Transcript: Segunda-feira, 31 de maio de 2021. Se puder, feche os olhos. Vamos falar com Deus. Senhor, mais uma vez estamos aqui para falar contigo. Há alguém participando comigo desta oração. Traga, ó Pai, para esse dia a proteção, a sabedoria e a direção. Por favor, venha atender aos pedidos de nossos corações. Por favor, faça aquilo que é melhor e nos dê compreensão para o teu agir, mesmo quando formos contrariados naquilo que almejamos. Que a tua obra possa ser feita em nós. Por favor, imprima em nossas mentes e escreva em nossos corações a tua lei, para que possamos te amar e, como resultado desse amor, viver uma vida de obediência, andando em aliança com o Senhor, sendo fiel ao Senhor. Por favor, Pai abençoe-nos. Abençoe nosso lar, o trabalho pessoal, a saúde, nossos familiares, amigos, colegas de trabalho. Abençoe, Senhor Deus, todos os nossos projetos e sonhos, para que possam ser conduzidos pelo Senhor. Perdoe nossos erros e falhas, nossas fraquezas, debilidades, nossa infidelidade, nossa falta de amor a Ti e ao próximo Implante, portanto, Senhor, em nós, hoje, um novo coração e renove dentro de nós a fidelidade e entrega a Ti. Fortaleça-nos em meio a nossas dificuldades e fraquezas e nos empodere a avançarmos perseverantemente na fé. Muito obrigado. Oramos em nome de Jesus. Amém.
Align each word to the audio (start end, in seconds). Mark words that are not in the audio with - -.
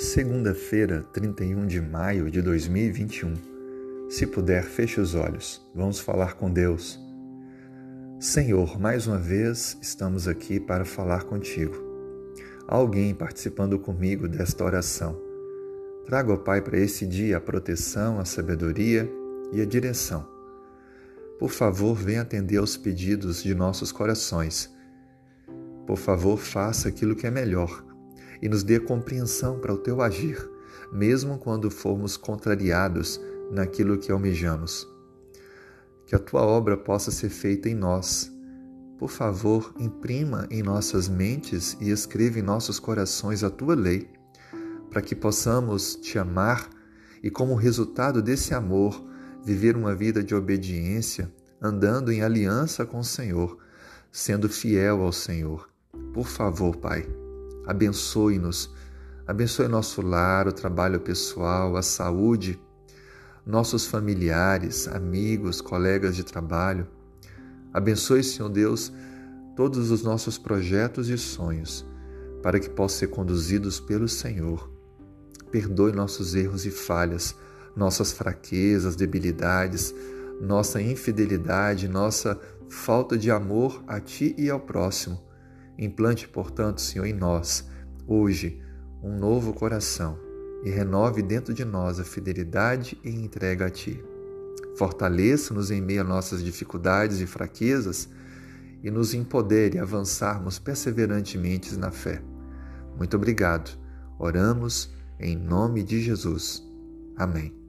Segunda-feira, 0.00 1.04
31 1.12 1.66
de 1.66 1.78
maio 1.78 2.30
de 2.30 2.40
2021. 2.40 4.08
Se 4.08 4.26
puder, 4.26 4.64
feche 4.64 4.98
os 4.98 5.14
olhos. 5.14 5.60
Vamos 5.74 6.00
falar 6.00 6.36
com 6.36 6.50
Deus. 6.50 6.98
Senhor, 8.18 8.80
mais 8.80 9.06
uma 9.06 9.18
vez 9.18 9.76
estamos 9.82 10.26
aqui 10.26 10.58
para 10.58 10.86
falar 10.86 11.24
contigo. 11.24 11.76
Há 12.66 12.76
alguém 12.76 13.14
participando 13.14 13.78
comigo 13.78 14.26
desta 14.26 14.64
oração. 14.64 15.20
Traga, 16.06 16.32
ó 16.32 16.36
Pai, 16.38 16.62
para 16.62 16.78
esse 16.78 17.06
dia 17.06 17.36
a 17.36 17.40
proteção, 17.40 18.18
a 18.18 18.24
sabedoria 18.24 19.06
e 19.52 19.60
a 19.60 19.66
direção. 19.66 20.26
Por 21.38 21.50
favor, 21.50 21.94
venha 21.94 22.22
atender 22.22 22.56
aos 22.56 22.74
pedidos 22.74 23.42
de 23.42 23.54
nossos 23.54 23.92
corações. 23.92 24.74
Por 25.86 25.98
favor, 25.98 26.38
faça 26.38 26.88
aquilo 26.88 27.14
que 27.14 27.26
é 27.26 27.30
melhor 27.30 27.89
e 28.42 28.48
nos 28.48 28.62
dê 28.62 28.80
compreensão 28.80 29.58
para 29.58 29.72
o 29.72 29.78
teu 29.78 30.00
agir, 30.00 30.48
mesmo 30.92 31.38
quando 31.38 31.70
formos 31.70 32.16
contrariados 32.16 33.20
naquilo 33.50 33.98
que 33.98 34.10
almejamos. 34.10 34.88
Que 36.06 36.14
a 36.14 36.18
tua 36.18 36.42
obra 36.42 36.76
possa 36.76 37.10
ser 37.10 37.28
feita 37.28 37.68
em 37.68 37.74
nós. 37.74 38.32
Por 38.98 39.10
favor, 39.10 39.72
imprima 39.78 40.46
em 40.50 40.62
nossas 40.62 41.08
mentes 41.08 41.76
e 41.80 41.90
escreva 41.90 42.38
em 42.38 42.42
nossos 42.42 42.78
corações 42.78 43.44
a 43.44 43.50
tua 43.50 43.74
lei, 43.74 44.08
para 44.90 45.00
que 45.00 45.14
possamos 45.14 45.94
te 45.96 46.18
amar 46.18 46.68
e, 47.22 47.30
como 47.30 47.54
resultado 47.54 48.20
desse 48.20 48.54
amor, 48.54 49.04
viver 49.44 49.76
uma 49.76 49.94
vida 49.94 50.22
de 50.22 50.34
obediência, 50.34 51.32
andando 51.62 52.10
em 52.10 52.22
aliança 52.22 52.84
com 52.84 52.98
o 52.98 53.04
Senhor, 53.04 53.56
sendo 54.10 54.48
fiel 54.48 55.02
ao 55.02 55.12
Senhor. 55.12 55.70
Por 56.12 56.26
favor, 56.26 56.76
Pai 56.76 57.19
abençoe-nos. 57.70 58.68
Abençoe 59.26 59.68
nosso 59.68 60.02
lar, 60.02 60.48
o 60.48 60.52
trabalho 60.52 60.98
pessoal, 60.98 61.76
a 61.76 61.82
saúde, 61.82 62.60
nossos 63.46 63.86
familiares, 63.86 64.88
amigos, 64.88 65.60
colegas 65.60 66.16
de 66.16 66.24
trabalho. 66.24 66.88
Abençoe, 67.72 68.24
Senhor 68.24 68.48
Deus, 68.48 68.92
todos 69.54 69.92
os 69.92 70.02
nossos 70.02 70.36
projetos 70.36 71.08
e 71.08 71.16
sonhos, 71.16 71.86
para 72.42 72.58
que 72.58 72.68
possam 72.68 72.98
ser 72.98 73.06
conduzidos 73.06 73.78
pelo 73.78 74.08
Senhor. 74.08 74.68
Perdoe 75.52 75.92
nossos 75.92 76.34
erros 76.34 76.66
e 76.66 76.70
falhas, 76.72 77.36
nossas 77.76 78.10
fraquezas, 78.10 78.96
debilidades, 78.96 79.94
nossa 80.40 80.82
infidelidade, 80.82 81.86
nossa 81.86 82.36
falta 82.68 83.16
de 83.16 83.30
amor 83.30 83.80
a 83.86 84.00
Ti 84.00 84.34
e 84.36 84.50
ao 84.50 84.58
próximo 84.58 85.29
Implante, 85.80 86.28
portanto, 86.28 86.80
Senhor, 86.82 87.06
em 87.06 87.14
nós, 87.14 87.66
hoje, 88.06 88.60
um 89.02 89.16
novo 89.18 89.54
coração 89.54 90.18
e 90.62 90.68
renove 90.68 91.22
dentro 91.22 91.54
de 91.54 91.64
nós 91.64 91.98
a 91.98 92.04
fidelidade 92.04 92.98
e 93.02 93.08
entrega 93.08 93.66
a 93.66 93.70
Ti. 93.70 94.04
Fortaleça-nos 94.76 95.70
em 95.70 95.80
meio 95.80 96.02
a 96.02 96.04
nossas 96.04 96.44
dificuldades 96.44 97.20
e 97.20 97.26
fraquezas 97.26 98.10
e 98.82 98.90
nos 98.90 99.14
empodere 99.14 99.78
a 99.78 99.82
avançarmos 99.82 100.58
perseverantemente 100.58 101.74
na 101.76 101.90
fé. 101.90 102.22
Muito 102.96 103.16
obrigado. 103.16 103.78
Oramos 104.18 104.94
em 105.18 105.34
nome 105.34 105.82
de 105.82 106.02
Jesus. 106.02 106.62
Amém. 107.16 107.59